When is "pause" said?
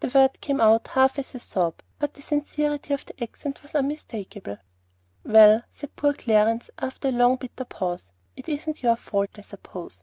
7.66-8.14